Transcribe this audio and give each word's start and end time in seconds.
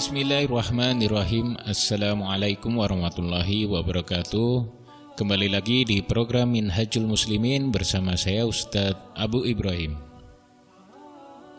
Bismillahirrahmanirrahim 0.00 1.60
Assalamualaikum 1.68 2.72
warahmatullahi 2.80 3.68
wabarakatuh 3.68 4.64
Kembali 5.12 5.52
lagi 5.52 5.84
di 5.84 6.00
program 6.00 6.56
Minhajul 6.56 7.04
Muslimin 7.04 7.68
bersama 7.68 8.16
saya 8.16 8.48
Ustadz 8.48 8.96
Abu 9.12 9.44
Ibrahim 9.44 10.00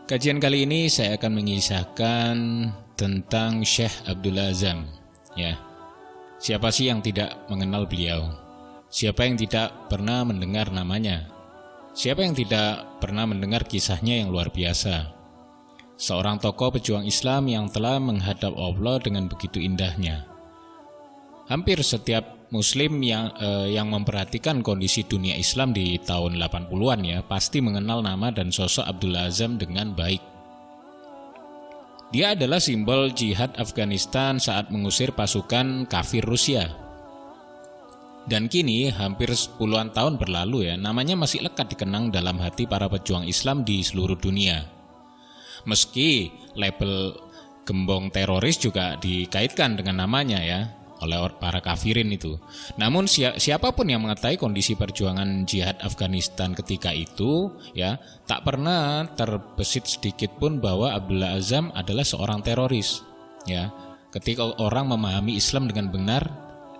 Kajian 0.10 0.42
kali 0.42 0.66
ini 0.66 0.90
saya 0.90 1.22
akan 1.22 1.38
mengisahkan 1.38 2.36
tentang 2.98 3.62
Syekh 3.62 3.94
Abdul 4.10 4.42
Azam 4.42 4.90
ya. 5.38 5.62
Siapa 6.42 6.74
sih 6.74 6.90
yang 6.90 7.06
tidak 7.06 7.46
mengenal 7.46 7.86
beliau? 7.86 8.26
Siapa 8.90 9.22
yang 9.22 9.38
tidak 9.38 9.86
pernah 9.86 10.26
mendengar 10.26 10.74
namanya? 10.74 11.30
Siapa 11.94 12.26
yang 12.26 12.34
tidak 12.34 12.90
pernah 12.98 13.30
mendengar 13.30 13.70
kisahnya 13.70 14.26
yang 14.26 14.34
luar 14.34 14.50
biasa? 14.50 15.21
Seorang 16.02 16.42
tokoh 16.42 16.74
pejuang 16.74 17.06
Islam 17.06 17.46
yang 17.46 17.70
telah 17.70 18.02
menghadap 18.02 18.58
Allah 18.58 18.98
dengan 18.98 19.30
begitu 19.30 19.62
indahnya. 19.62 20.26
Hampir 21.46 21.78
setiap 21.86 22.50
muslim 22.50 23.06
yang 23.06 23.30
eh, 23.38 23.78
yang 23.78 23.94
memperhatikan 23.94 24.66
kondisi 24.66 25.06
dunia 25.06 25.38
Islam 25.38 25.78
di 25.78 26.02
tahun 26.02 26.42
80-an 26.42 27.02
ya, 27.06 27.20
pasti 27.22 27.62
mengenal 27.62 28.02
nama 28.02 28.34
dan 28.34 28.50
sosok 28.50 28.90
Abdul 28.90 29.14
Azam 29.14 29.62
dengan 29.62 29.94
baik. 29.94 30.20
Dia 32.12 32.36
adalah 32.36 32.60
simbol 32.60 33.14
jihad 33.16 33.56
Afghanistan 33.56 34.36
saat 34.36 34.68
mengusir 34.68 35.16
pasukan 35.16 35.88
kafir 35.88 36.26
Rusia. 36.26 36.68
Dan 38.28 38.52
kini 38.52 38.92
hampir 38.92 39.32
puluhan 39.56 39.96
tahun 39.96 40.20
berlalu 40.20 40.70
ya, 40.70 40.76
namanya 40.76 41.16
masih 41.16 41.42
lekat 41.42 41.72
dikenang 41.72 42.12
dalam 42.12 42.38
hati 42.38 42.68
para 42.68 42.92
pejuang 42.92 43.24
Islam 43.26 43.64
di 43.64 43.80
seluruh 43.80 44.20
dunia. 44.20 44.81
Meski 45.66 46.34
label 46.58 47.16
gembong 47.64 48.10
teroris 48.10 48.58
juga 48.58 48.98
dikaitkan 48.98 49.78
dengan 49.78 50.04
namanya 50.04 50.42
ya 50.42 50.82
oleh 51.02 51.18
para 51.42 51.58
kafirin 51.66 52.14
itu. 52.14 52.38
Namun 52.78 53.10
siapa 53.10 53.74
pun 53.74 53.90
yang 53.90 54.06
mengetahui 54.06 54.38
kondisi 54.38 54.78
perjuangan 54.78 55.50
jihad 55.50 55.82
Afghanistan 55.82 56.54
ketika 56.54 56.94
itu 56.94 57.50
ya 57.74 57.98
tak 58.30 58.46
pernah 58.46 59.10
terbesit 59.18 59.90
sedikit 59.90 60.30
pun 60.38 60.62
bahwa 60.62 60.94
Abdullah 60.94 61.42
Azam 61.42 61.74
adalah 61.74 62.06
seorang 62.06 62.46
teroris 62.46 63.02
ya. 63.50 63.74
Ketika 64.14 64.60
orang 64.62 64.94
memahami 64.94 65.40
Islam 65.40 65.72
dengan 65.72 65.90
benar 65.90 66.24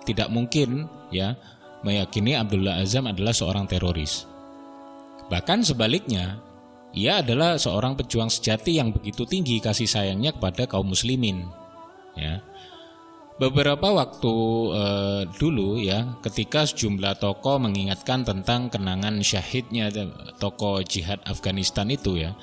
tidak 0.06 0.30
mungkin 0.30 0.86
ya 1.10 1.34
meyakini 1.82 2.38
Abdullah 2.38 2.78
Azam 2.78 3.10
adalah 3.10 3.34
seorang 3.34 3.66
teroris. 3.66 4.28
Bahkan 5.26 5.64
sebaliknya, 5.66 6.38
ia 6.92 7.24
adalah 7.24 7.56
seorang 7.56 7.96
pejuang 7.96 8.28
sejati 8.28 8.76
yang 8.76 8.92
begitu 8.92 9.24
tinggi 9.24 9.56
kasih 9.58 9.88
sayangnya 9.88 10.36
kepada 10.36 10.68
kaum 10.68 10.92
muslimin. 10.92 11.48
Ya. 12.12 12.44
Beberapa 13.40 13.90
waktu 13.96 14.34
eh, 14.76 15.22
dulu 15.40 15.80
ya, 15.80 16.20
ketika 16.20 16.68
sejumlah 16.68 17.16
tokoh 17.16 17.58
mengingatkan 17.64 18.22
tentang 18.28 18.68
kenangan 18.68 19.24
syahidnya 19.24 19.88
tokoh 20.36 20.84
jihad 20.84 21.18
Afghanistan 21.24 21.88
itu 21.88 22.20
ya. 22.20 22.36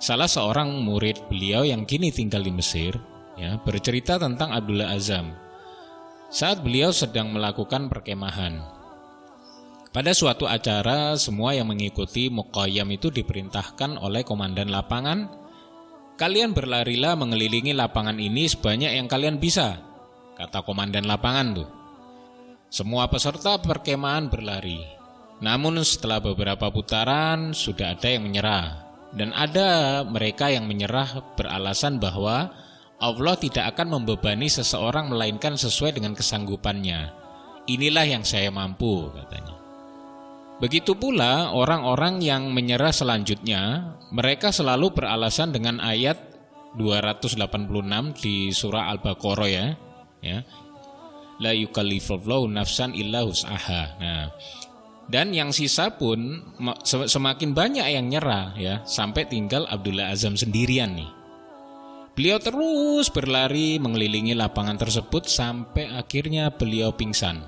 Salah 0.00 0.32
seorang 0.32 0.80
murid 0.80 1.28
beliau 1.28 1.60
yang 1.60 1.84
kini 1.84 2.08
tinggal 2.08 2.40
di 2.40 2.48
Mesir 2.48 2.96
ya, 3.36 3.60
bercerita 3.60 4.16
tentang 4.16 4.48
Abdullah 4.48 4.96
Azam. 4.96 5.36
Saat 6.32 6.64
beliau 6.64 6.88
sedang 6.88 7.36
melakukan 7.36 7.92
perkemahan, 7.92 8.79
pada 9.90 10.14
suatu 10.14 10.46
acara, 10.46 11.18
semua 11.18 11.50
yang 11.50 11.66
mengikuti 11.66 12.30
Muqayyam 12.30 12.86
itu 12.94 13.10
diperintahkan 13.10 13.98
oleh 13.98 14.22
komandan 14.22 14.70
lapangan, 14.70 15.26
kalian 16.14 16.54
berlarilah 16.54 17.18
mengelilingi 17.18 17.74
lapangan 17.74 18.14
ini 18.22 18.46
sebanyak 18.46 18.94
yang 18.94 19.10
kalian 19.10 19.42
bisa, 19.42 19.82
kata 20.38 20.62
komandan 20.62 21.10
lapangan 21.10 21.58
tuh. 21.58 21.68
Semua 22.70 23.10
peserta 23.10 23.58
perkemahan 23.58 24.30
berlari. 24.30 24.78
Namun 25.42 25.82
setelah 25.82 26.22
beberapa 26.22 26.70
putaran 26.70 27.50
sudah 27.50 27.98
ada 27.98 28.14
yang 28.14 28.30
menyerah 28.30 28.86
dan 29.10 29.34
ada 29.34 30.00
mereka 30.06 30.54
yang 30.54 30.70
menyerah 30.70 31.34
beralasan 31.34 31.98
bahwa 31.98 32.54
Allah 33.00 33.34
tidak 33.40 33.74
akan 33.74 33.98
membebani 33.98 34.46
seseorang 34.46 35.10
melainkan 35.10 35.58
sesuai 35.58 35.98
dengan 35.98 36.14
kesanggupannya. 36.14 37.10
Inilah 37.66 38.06
yang 38.06 38.22
saya 38.22 38.52
mampu 38.54 39.10
katanya. 39.16 39.69
Begitu 40.60 40.92
pula 40.92 41.56
orang-orang 41.56 42.20
yang 42.20 42.52
menyerah 42.52 42.92
selanjutnya, 42.92 43.96
mereka 44.12 44.52
selalu 44.52 44.92
beralasan 44.92 45.56
dengan 45.56 45.80
ayat 45.80 46.20
286 46.76 48.20
di 48.20 48.52
surah 48.52 48.92
Al-Baqarah 48.92 49.48
ya. 49.48 49.66
Ya. 50.20 50.44
La 51.40 51.56
yukallifullahu 51.56 52.44
nafsan 52.52 52.92
illa. 52.92 53.24
Nah, 53.24 54.28
dan 55.08 55.32
yang 55.32 55.48
sisa 55.48 55.96
pun 55.96 56.44
semakin 56.84 57.56
banyak 57.56 57.86
yang 57.96 58.12
nyerah 58.12 58.52
ya, 58.60 58.84
sampai 58.84 59.24
tinggal 59.26 59.64
Abdullah 59.64 60.12
Azam 60.12 60.36
sendirian 60.36 60.92
nih. 60.92 61.10
Beliau 62.12 62.36
terus 62.36 63.08
berlari 63.08 63.80
mengelilingi 63.80 64.36
lapangan 64.36 64.76
tersebut 64.76 65.24
sampai 65.24 65.88
akhirnya 65.88 66.52
beliau 66.52 66.92
pingsan. 66.92 67.40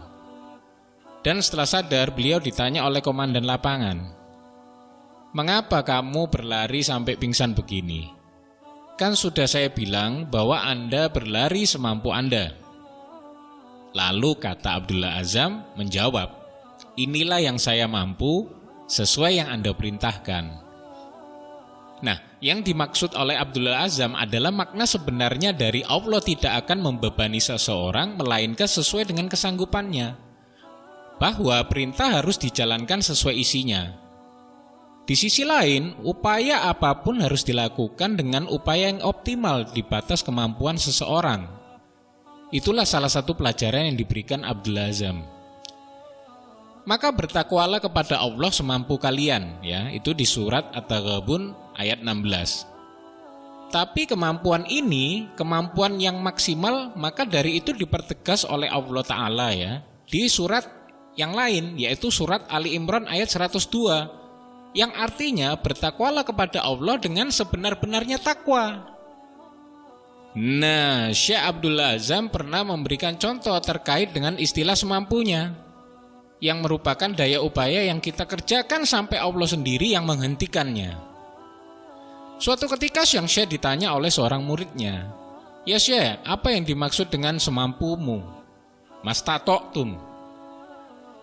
Dan 1.22 1.38
setelah 1.38 1.71
sadar, 1.71 2.10
beliau 2.10 2.43
ditanya 2.43 2.83
oleh 2.83 2.99
komandan 2.99 3.47
lapangan, 3.47 4.10
"Mengapa 5.31 5.87
kamu 5.87 6.27
berlari 6.27 6.83
sampai 6.83 7.15
pingsan 7.15 7.55
begini? 7.55 8.10
Kan 8.99 9.15
sudah 9.15 9.47
saya 9.47 9.71
bilang 9.71 10.27
bahwa 10.27 10.59
Anda 10.66 11.06
berlari 11.06 11.62
semampu 11.62 12.11
Anda." 12.11 12.59
Lalu 13.94 14.34
kata 14.34 14.82
Abdullah 14.82 15.22
Azam 15.22 15.62
menjawab, 15.78 16.27
"Inilah 16.99 17.38
yang 17.38 17.55
saya 17.62 17.87
mampu 17.87 18.50
sesuai 18.91 19.38
yang 19.38 19.47
Anda 19.47 19.71
perintahkan." 19.71 20.44
Nah, 22.03 22.19
yang 22.43 22.66
dimaksud 22.66 23.15
oleh 23.15 23.38
Abdullah 23.38 23.87
Azam 23.87 24.19
adalah 24.19 24.50
makna 24.50 24.91
sebenarnya 24.91 25.55
dari 25.55 25.87
Allah 25.87 26.19
tidak 26.19 26.66
akan 26.66 26.82
membebani 26.82 27.38
seseorang 27.38 28.19
melainkan 28.19 28.66
sesuai 28.66 29.06
dengan 29.06 29.31
kesanggupannya 29.31 30.31
bahwa 31.22 31.62
perintah 31.71 32.19
harus 32.19 32.34
dijalankan 32.34 32.99
sesuai 32.99 33.38
isinya. 33.38 33.94
Di 35.06 35.15
sisi 35.15 35.47
lain, 35.47 35.94
upaya 36.03 36.66
apa 36.66 36.99
pun 36.99 37.22
harus 37.22 37.47
dilakukan 37.47 38.19
dengan 38.19 38.50
upaya 38.50 38.91
yang 38.91 38.99
optimal 39.06 39.71
di 39.71 39.87
batas 39.87 40.27
kemampuan 40.27 40.75
seseorang. 40.75 41.47
Itulah 42.50 42.82
salah 42.82 43.06
satu 43.06 43.38
pelajaran 43.38 43.94
yang 43.94 43.97
diberikan 43.99 44.43
Abdul 44.43 44.82
Azam. 44.82 45.22
Maka 46.82 47.15
bertakwalah 47.15 47.78
kepada 47.78 48.19
Allah 48.19 48.50
semampu 48.50 48.99
kalian, 48.99 49.62
ya. 49.62 49.94
Itu 49.94 50.19
di 50.19 50.27
surat 50.27 50.75
At-Taghabun 50.75 51.55
ayat 51.78 52.03
16. 52.03 52.66
Tapi 53.71 54.11
kemampuan 54.11 54.66
ini, 54.66 55.31
kemampuan 55.38 56.03
yang 56.03 56.19
maksimal, 56.19 56.91
maka 56.99 57.22
dari 57.22 57.62
itu 57.62 57.71
dipertegas 57.71 58.43
oleh 58.43 58.66
Allah 58.66 59.03
Ta'ala 59.06 59.49
ya. 59.55 59.87
Di 60.11 60.27
surat 60.27 60.81
yang 61.19 61.37
lain 61.37 61.77
yaitu 61.77 62.09
surat 62.09 62.45
Ali 62.49 62.73
Imran 62.73 63.05
ayat 63.05 63.28
102 63.28 64.73
yang 64.73 64.89
artinya 64.97 65.53
bertakwalah 65.61 66.25
kepada 66.25 66.65
Allah 66.65 66.97
dengan 66.97 67.28
sebenar-benarnya 67.28 68.17
takwa. 68.17 68.89
Nah, 70.33 71.12
Syekh 71.12 71.45
Abdullah 71.45 72.00
Azam 72.00 72.33
pernah 72.33 72.65
memberikan 72.65 73.21
contoh 73.21 73.53
terkait 73.61 74.17
dengan 74.17 74.41
istilah 74.41 74.73
semampunya 74.73 75.53
yang 76.41 76.65
merupakan 76.65 77.12
daya 77.12 77.44
upaya 77.44 77.84
yang 77.84 78.00
kita 78.00 78.25
kerjakan 78.25 78.89
sampai 78.89 79.21
Allah 79.21 79.44
sendiri 79.44 79.93
yang 79.93 80.09
menghentikannya. 80.09 80.97
Suatu 82.41 82.64
ketika 82.73 83.05
Syekh 83.05 83.29
Syekh 83.29 83.61
ditanya 83.61 83.93
oleh 83.93 84.09
seorang 84.09 84.41
muridnya, 84.41 85.12
"Ya 85.69 85.76
Syekh, 85.76 86.25
apa 86.25 86.56
yang 86.56 86.64
dimaksud 86.64 87.12
dengan 87.12 87.37
semampumu?" 87.37 88.25
Mas 89.05 89.20
tum 89.76 90.12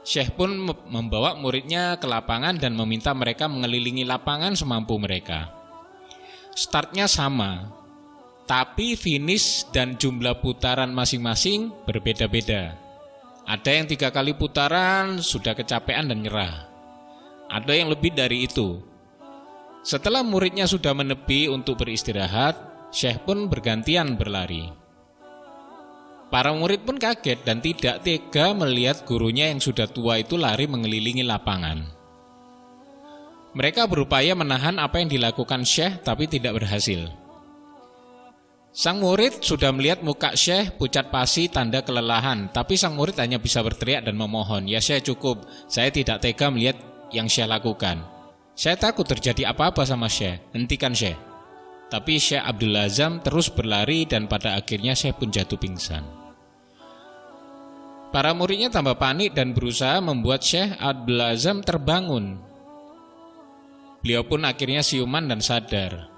Syekh 0.10 0.34
pun 0.34 0.58
membawa 0.90 1.38
muridnya 1.38 1.94
ke 2.02 2.10
lapangan 2.10 2.58
dan 2.58 2.74
meminta 2.74 3.14
mereka 3.14 3.46
mengelilingi 3.46 4.10
lapangan 4.10 4.58
semampu 4.58 4.98
mereka. 4.98 5.54
Startnya 6.58 7.06
sama, 7.06 7.70
tapi 8.50 8.98
finish 8.98 9.70
dan 9.70 10.02
jumlah 10.02 10.42
putaran 10.42 10.90
masing-masing 10.90 11.70
berbeda-beda. 11.86 12.74
Ada 13.46 13.70
yang 13.70 13.86
tiga 13.86 14.10
kali 14.10 14.34
putaran 14.34 15.22
sudah 15.22 15.54
kecapean 15.54 16.10
dan 16.10 16.26
nyerah. 16.26 16.66
Ada 17.46 17.78
yang 17.78 17.94
lebih 17.94 18.10
dari 18.18 18.50
itu. 18.50 18.82
Setelah 19.86 20.26
muridnya 20.26 20.66
sudah 20.66 20.98
menepi 20.98 21.54
untuk 21.54 21.86
beristirahat, 21.86 22.58
Syekh 22.90 23.30
pun 23.30 23.46
bergantian 23.46 24.18
berlari. 24.18 24.79
Para 26.30 26.54
murid 26.54 26.86
pun 26.86 27.02
kaget 27.02 27.42
dan 27.42 27.58
tidak 27.58 28.06
tega 28.06 28.54
melihat 28.54 29.02
gurunya 29.02 29.50
yang 29.50 29.58
sudah 29.58 29.90
tua 29.90 30.22
itu 30.22 30.38
lari 30.38 30.70
mengelilingi 30.70 31.26
lapangan. 31.26 31.90
Mereka 33.58 33.90
berupaya 33.90 34.38
menahan 34.38 34.78
apa 34.78 35.02
yang 35.02 35.10
dilakukan 35.10 35.66
Syekh 35.66 36.06
tapi 36.06 36.30
tidak 36.30 36.62
berhasil. 36.62 37.10
Sang 38.70 39.02
murid 39.02 39.42
sudah 39.42 39.74
melihat 39.74 40.06
muka 40.06 40.38
Syekh 40.38 40.78
pucat 40.78 41.10
pasi 41.10 41.50
tanda 41.50 41.82
kelelahan, 41.82 42.54
tapi 42.54 42.78
sang 42.78 42.94
murid 42.94 43.18
hanya 43.18 43.42
bisa 43.42 43.66
berteriak 43.66 44.06
dan 44.06 44.14
memohon, 44.14 44.70
"Ya 44.70 44.78
Syekh 44.78 45.10
cukup, 45.10 45.42
saya 45.66 45.90
tidak 45.90 46.22
tega 46.22 46.54
melihat 46.54 46.78
yang 47.10 47.26
Syekh 47.26 47.50
lakukan. 47.50 48.06
Saya 48.54 48.78
takut 48.78 49.10
terjadi 49.10 49.50
apa-apa 49.50 49.82
sama 49.90 50.06
Syekh, 50.06 50.54
hentikan 50.54 50.94
Syekh." 50.94 51.18
Tapi 51.90 52.22
Syekh 52.22 52.46
Abdul 52.46 52.78
Azam 52.78 53.18
terus 53.26 53.50
berlari 53.50 54.06
dan 54.06 54.30
pada 54.30 54.54
akhirnya 54.54 54.94
Syekh 54.94 55.18
pun 55.18 55.34
jatuh 55.34 55.58
pingsan. 55.58 56.19
Para 58.10 58.34
muridnya 58.34 58.74
tambah 58.74 58.98
panik 58.98 59.38
dan 59.38 59.54
berusaha 59.54 60.02
membuat 60.02 60.42
Syekh 60.42 60.74
Abdul 60.82 61.22
Azam 61.22 61.62
terbangun. 61.62 62.42
Beliau 64.02 64.26
pun 64.26 64.42
akhirnya 64.50 64.82
siuman 64.82 65.30
dan 65.30 65.46
sadar. 65.46 66.10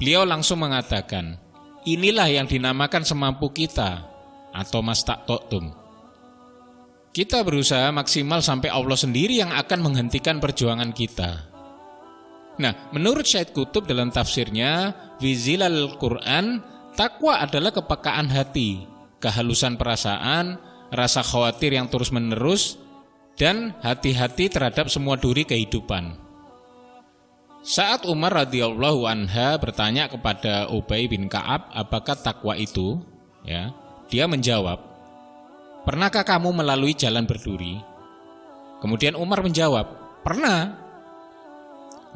Beliau 0.00 0.24
langsung 0.24 0.64
mengatakan, 0.64 1.36
Inilah 1.84 2.28
yang 2.28 2.44
dinamakan 2.44 3.04
semampu 3.08 3.52
kita 3.52 4.04
atau 4.52 4.80
mastaktotum. 4.84 5.72
Kita 7.10 7.40
berusaha 7.40 7.88
maksimal 7.88 8.44
sampai 8.44 8.68
Allah 8.68 8.96
sendiri 8.96 9.40
yang 9.40 9.52
akan 9.52 9.80
menghentikan 9.80 10.38
perjuangan 10.38 10.92
kita. 10.92 11.48
Nah, 12.60 12.92
menurut 12.92 13.24
Syed 13.24 13.56
Kutub 13.56 13.88
dalam 13.88 14.12
tafsirnya, 14.12 14.92
Vizilal 15.16 15.96
Quran, 15.96 16.60
takwa 16.92 17.40
adalah 17.40 17.72
kepekaan 17.72 18.28
hati, 18.28 18.84
kehalusan 19.24 19.80
perasaan, 19.80 20.60
rasa 20.90 21.22
khawatir 21.22 21.74
yang 21.74 21.86
terus-menerus, 21.86 22.78
dan 23.40 23.72
hati-hati 23.80 24.52
terhadap 24.52 24.92
semua 24.92 25.16
duri 25.16 25.48
kehidupan. 25.48 26.18
Saat 27.60 28.08
Umar 28.08 28.32
radhiyallahu 28.36 29.04
anha 29.04 29.56
bertanya 29.60 30.08
kepada 30.08 30.68
Ubay 30.72 31.08
bin 31.08 31.28
Ka'ab 31.28 31.68
apakah 31.72 32.16
takwa 32.16 32.56
itu, 32.56 33.00
ya, 33.44 33.72
dia 34.08 34.24
menjawab, 34.24 34.80
"Pernahkah 35.84 36.24
kamu 36.24 36.56
melalui 36.56 36.96
jalan 36.96 37.24
berduri?" 37.24 37.80
Kemudian 38.80 39.12
Umar 39.12 39.44
menjawab, 39.44 39.86
"Pernah." 40.24 40.60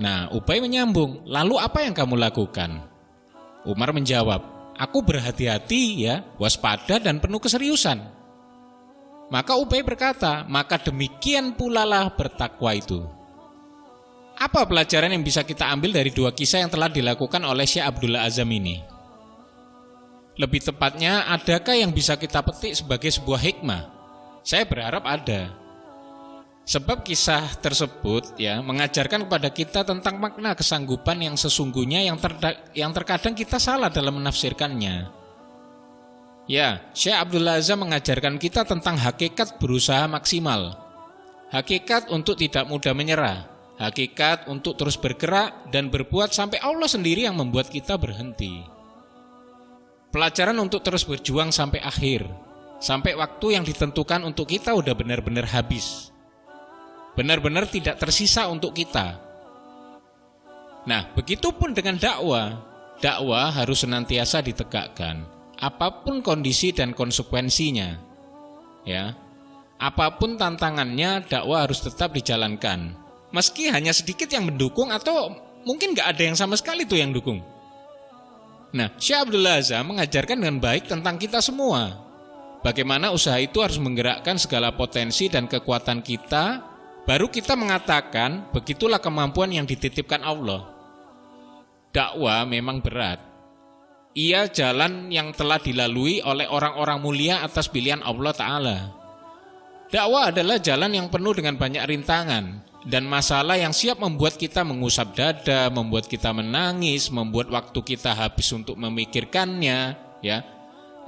Nah, 0.00 0.32
Ubay 0.32 0.64
menyambung, 0.64 1.28
"Lalu 1.28 1.60
apa 1.60 1.84
yang 1.84 1.92
kamu 1.92 2.16
lakukan?" 2.16 2.80
Umar 3.68 3.92
menjawab, 3.92 4.40
"Aku 4.80 5.04
berhati-hati 5.04 6.08
ya, 6.08 6.24
waspada 6.40 6.96
dan 6.96 7.20
penuh 7.20 7.40
keseriusan." 7.40 8.23
Maka 9.34 9.58
Ubay 9.58 9.82
berkata, 9.82 10.46
"Maka 10.46 10.78
demikian 10.78 11.58
pula 11.58 11.82
lah 11.82 12.06
bertakwa 12.14 12.70
itu." 12.70 13.02
Apa 14.38 14.62
pelajaran 14.62 15.10
yang 15.10 15.26
bisa 15.26 15.42
kita 15.42 15.74
ambil 15.74 15.90
dari 15.90 16.14
dua 16.14 16.30
kisah 16.30 16.62
yang 16.62 16.70
telah 16.70 16.86
dilakukan 16.86 17.42
oleh 17.42 17.66
Syekh 17.66 17.82
Abdullah 17.82 18.30
Azam 18.30 18.46
ini? 18.54 18.78
Lebih 20.38 20.70
tepatnya, 20.70 21.26
adakah 21.34 21.74
yang 21.74 21.90
bisa 21.90 22.14
kita 22.14 22.46
petik 22.46 22.78
sebagai 22.78 23.10
sebuah 23.10 23.42
hikmah? 23.42 23.82
Saya 24.46 24.70
berharap 24.70 25.02
ada. 25.02 25.50
Sebab 26.62 27.02
kisah 27.02 27.58
tersebut 27.58 28.38
ya 28.38 28.62
mengajarkan 28.62 29.26
kepada 29.26 29.50
kita 29.50 29.82
tentang 29.82 30.16
makna 30.16 30.54
kesanggupan 30.54 31.18
yang 31.26 31.34
sesungguhnya 31.34 32.06
yang, 32.06 32.16
yang 32.70 32.90
terkadang 32.94 33.34
kita 33.34 33.58
salah 33.58 33.90
dalam 33.90 34.14
menafsirkannya. 34.22 35.23
Ya, 36.44 36.84
Syekh 36.92 37.16
Abdullah 37.16 37.56
Azam 37.56 37.80
mengajarkan 37.80 38.36
kita 38.36 38.68
tentang 38.68 39.00
hakikat 39.00 39.56
berusaha 39.56 40.04
maksimal. 40.04 40.76
Hakikat 41.48 42.12
untuk 42.12 42.36
tidak 42.36 42.68
mudah 42.68 42.92
menyerah 42.92 43.54
Hakikat 43.74 44.46
untuk 44.46 44.78
terus 44.78 44.94
bergerak 44.94 45.66
dan 45.74 45.90
berbuat 45.90 46.30
sampai 46.30 46.62
Allah 46.62 46.86
sendiri 46.86 47.26
yang 47.26 47.34
membuat 47.34 47.74
kita 47.74 47.98
berhenti. 47.98 48.62
Pelajaran 50.14 50.54
untuk 50.62 50.86
terus 50.86 51.02
berjuang 51.02 51.50
sampai 51.50 51.82
akhir, 51.82 52.22
sampai 52.78 53.18
waktu 53.18 53.58
yang 53.58 53.66
ditentukan 53.66 54.22
untuk 54.22 54.46
kita 54.46 54.70
udah 54.70 54.94
benar-benar 54.94 55.50
habis. 55.50 56.14
Benar-benar 57.18 57.66
tidak 57.66 57.98
tersisa 57.98 58.46
untuk 58.46 58.78
kita. 58.78 59.18
Nah, 60.86 61.10
begitupun 61.18 61.74
dengan 61.74 61.98
dakwah. 61.98 62.70
Dakwah 63.02 63.50
harus 63.50 63.82
senantiasa 63.82 64.38
ditegakkan, 64.38 65.26
apa 65.60 66.02
pun 66.02 66.22
kondisi 66.24 66.74
dan 66.74 66.96
konsekuensinya. 66.96 67.98
Ya. 68.86 69.14
Apa 69.78 70.16
pun 70.16 70.38
tantangannya, 70.38 71.26
dakwah 71.26 71.66
harus 71.66 71.82
tetap 71.82 72.14
dijalankan 72.14 73.04
meski 73.34 73.66
hanya 73.66 73.90
sedikit 73.90 74.30
yang 74.30 74.46
mendukung 74.46 74.94
atau 74.94 75.34
mungkin 75.66 75.98
nggak 75.98 76.06
ada 76.14 76.22
yang 76.22 76.38
sama 76.38 76.54
sekali 76.54 76.86
tuh 76.86 77.02
yang 77.02 77.10
dukung. 77.10 77.42
Nah, 78.70 78.94
Syekh 78.94 79.26
Abdullah 79.26 79.58
Azam 79.58 79.90
mengajarkan 79.90 80.38
dengan 80.38 80.58
baik 80.62 80.86
tentang 80.86 81.18
kita 81.18 81.42
semua. 81.42 81.98
Bagaimana 82.62 83.10
usaha 83.10 83.36
itu 83.42 83.60
harus 83.60 83.76
menggerakkan 83.76 84.38
segala 84.38 84.72
potensi 84.72 85.28
dan 85.28 85.50
kekuatan 85.50 86.00
kita, 86.00 86.62
baru 87.04 87.28
kita 87.28 87.58
mengatakan 87.58 88.50
begitulah 88.54 89.02
kemampuan 89.02 89.52
yang 89.52 89.66
dititipkan 89.66 90.22
Allah. 90.22 90.70
Dakwah 91.94 92.46
memang 92.48 92.82
berat. 92.82 93.33
Ia 94.14 94.46
jalan 94.46 95.10
yang 95.10 95.34
telah 95.34 95.58
dilalui 95.58 96.22
oleh 96.22 96.46
orang-orang 96.46 97.02
mulia 97.02 97.42
atas 97.42 97.66
pilihan 97.66 97.98
Allah 97.98 98.30
Ta'ala. 98.30 98.78
Dakwah 99.90 100.30
adalah 100.30 100.62
jalan 100.62 100.94
yang 100.94 101.10
penuh 101.10 101.34
dengan 101.34 101.58
banyak 101.58 101.82
rintangan, 101.82 102.62
dan 102.86 103.02
masalah 103.10 103.58
yang 103.58 103.74
siap 103.74 103.98
membuat 103.98 104.38
kita 104.38 104.62
mengusap 104.62 105.18
dada, 105.18 105.66
membuat 105.66 106.06
kita 106.06 106.30
menangis, 106.30 107.10
membuat 107.10 107.50
waktu 107.50 107.78
kita 107.82 108.14
habis 108.14 108.54
untuk 108.54 108.78
memikirkannya, 108.78 109.98
ya. 110.22 110.38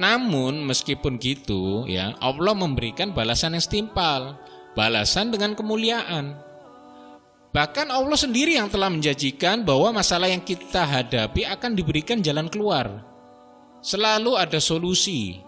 Namun 0.02 0.66
meskipun 0.66 1.22
gitu, 1.22 1.86
ya, 1.86 2.10
Allah 2.18 2.58
memberikan 2.58 3.14
balasan 3.14 3.54
yang 3.54 3.62
setimpal, 3.62 4.34
balasan 4.74 5.30
dengan 5.30 5.54
kemuliaan. 5.54 6.45
Bahkan 7.56 7.88
Allah 7.88 8.20
sendiri 8.20 8.60
yang 8.60 8.68
telah 8.68 8.92
menjanjikan 8.92 9.64
bahwa 9.64 9.96
masalah 9.96 10.28
yang 10.28 10.44
kita 10.44 10.84
hadapi 10.84 11.48
akan 11.48 11.72
diberikan 11.72 12.20
jalan 12.20 12.52
keluar. 12.52 13.00
Selalu 13.80 14.36
ada 14.36 14.60
solusi. 14.60 15.40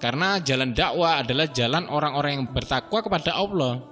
Karena 0.00 0.40
jalan 0.40 0.72
dakwah 0.72 1.20
adalah 1.20 1.44
jalan 1.52 1.92
orang-orang 1.92 2.40
yang 2.40 2.46
bertakwa 2.48 3.04
kepada 3.04 3.36
Allah. 3.36 3.84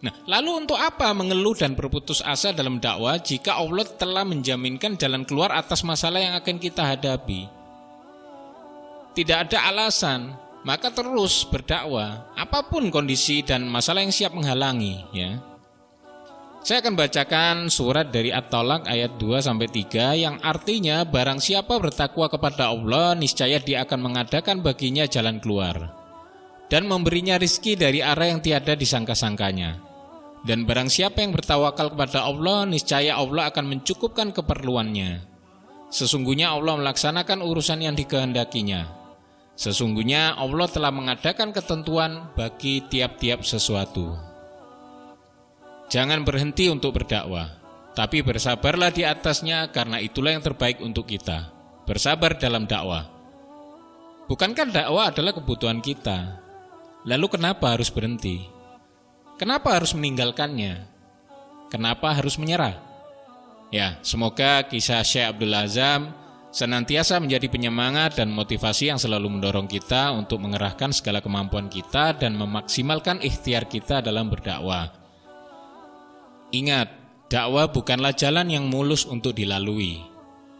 Nah, 0.00 0.16
lalu 0.24 0.64
untuk 0.64 0.80
apa 0.80 1.12
mengeluh 1.12 1.52
dan 1.52 1.76
berputus 1.76 2.24
asa 2.24 2.56
dalam 2.56 2.80
dakwah 2.80 3.20
jika 3.20 3.60
Allah 3.60 3.84
telah 3.84 4.24
menjaminkan 4.24 4.96
jalan 4.96 5.28
keluar 5.28 5.52
atas 5.52 5.84
masalah 5.84 6.24
yang 6.24 6.40
akan 6.40 6.56
kita 6.56 6.80
hadapi? 6.80 7.52
Tidak 9.12 9.36
ada 9.44 9.68
alasan, 9.68 10.32
maka 10.64 10.88
terus 10.88 11.44
berdakwah 11.44 12.32
apa 12.32 12.64
pun 12.64 12.88
kondisi 12.88 13.44
dan 13.44 13.68
masalah 13.68 14.00
yang 14.00 14.12
siap 14.12 14.32
menghalangi, 14.32 15.04
ya. 15.12 15.49
Saya 16.60 16.84
akan 16.84 16.92
bacakan 16.92 17.56
surat 17.72 18.12
dari 18.12 18.28
At-Talaq 18.28 18.84
ayat 18.84 19.16
2 19.16 19.40
sampai 19.40 19.68
3 19.72 20.12
yang 20.20 20.36
artinya 20.44 21.08
barang 21.08 21.40
siapa 21.40 21.80
bertakwa 21.80 22.28
kepada 22.28 22.68
Allah 22.68 23.16
niscaya 23.16 23.56
dia 23.56 23.88
akan 23.88 24.12
mengadakan 24.12 24.60
baginya 24.60 25.08
jalan 25.08 25.40
keluar 25.40 26.00
dan 26.70 26.86
memberinya 26.86 27.40
rizki 27.40 27.74
dari 27.74 28.04
arah 28.04 28.30
yang 28.30 28.40
tiada 28.40 28.78
disangka-sangkanya. 28.78 29.82
Dan 30.40 30.64
barang 30.64 30.88
siapa 30.88 31.20
yang 31.20 31.36
bertawakal 31.36 31.92
kepada 31.92 32.24
Allah, 32.24 32.64
niscaya 32.64 33.16
Allah 33.20 33.52
akan 33.52 33.76
mencukupkan 33.76 34.32
keperluannya. 34.32 35.20
Sesungguhnya 35.92 36.54
Allah 36.54 36.80
melaksanakan 36.80 37.44
urusan 37.44 37.84
yang 37.84 37.92
dikehendakinya. 37.92 38.88
Sesungguhnya 39.58 40.38
Allah 40.40 40.64
telah 40.70 40.88
mengadakan 40.88 41.52
ketentuan 41.52 42.32
bagi 42.32 42.80
tiap-tiap 42.88 43.44
sesuatu. 43.44 44.29
Jangan 45.90 46.22
berhenti 46.22 46.70
untuk 46.70 47.02
berdakwah, 47.02 47.50
tapi 47.98 48.22
bersabarlah 48.22 48.94
di 48.94 49.02
atasnya 49.02 49.74
karena 49.74 49.98
itulah 49.98 50.30
yang 50.30 50.44
terbaik 50.44 50.78
untuk 50.78 51.10
kita. 51.10 51.50
Bersabar 51.82 52.38
dalam 52.38 52.70
dakwah. 52.70 53.10
Bukankah 54.30 54.70
dakwah 54.70 55.10
adalah 55.10 55.34
kebutuhan 55.34 55.82
kita? 55.82 56.38
Lalu 57.10 57.26
kenapa 57.34 57.74
harus 57.74 57.90
berhenti? 57.90 58.46
Kenapa 59.34 59.74
harus 59.74 59.90
meninggalkannya? 59.98 60.86
Kenapa 61.74 62.14
harus 62.14 62.38
menyerah? 62.38 62.78
Ya, 63.74 63.98
semoga 64.06 64.62
kisah 64.70 65.02
Syekh 65.02 65.26
Abdul 65.26 65.54
Azam 65.58 66.14
senantiasa 66.54 67.18
menjadi 67.18 67.50
penyemangat 67.50 68.22
dan 68.22 68.30
motivasi 68.30 68.94
yang 68.94 68.98
selalu 69.02 69.26
mendorong 69.26 69.66
kita 69.66 70.14
untuk 70.14 70.38
mengerahkan 70.38 70.94
segala 70.94 71.18
kemampuan 71.18 71.66
kita 71.66 72.14
dan 72.14 72.38
memaksimalkan 72.38 73.18
ikhtiar 73.26 73.66
kita 73.66 73.98
dalam 73.98 74.30
berdakwah. 74.30 74.99
Ingat, 76.50 76.88
dakwah 77.30 77.70
bukanlah 77.70 78.10
jalan 78.10 78.50
yang 78.50 78.66
mulus 78.66 79.06
untuk 79.06 79.38
dilalui, 79.38 80.02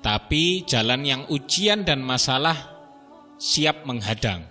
tapi 0.07 0.63
jalan 0.63 1.03
yang 1.03 1.23
ujian 1.27 1.83
dan 1.83 1.99
masalah 1.99 2.55
siap 3.43 3.83
menghadang. 3.83 4.47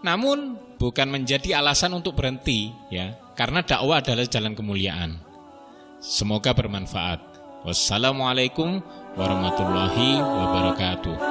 Namun 0.00 0.56
bukan 0.80 1.12
menjadi 1.12 1.60
alasan 1.60 1.92
untuk 1.92 2.16
berhenti, 2.16 2.72
ya 2.88 3.12
karena 3.36 3.60
dakwah 3.60 4.00
adalah 4.00 4.24
jalan 4.24 4.56
kemuliaan. 4.56 5.20
Semoga 6.00 6.56
bermanfaat. 6.56 7.20
Wassalamualaikum 7.68 8.80
warahmatullahi 9.18 10.22
wabarakatuh. 10.22 11.27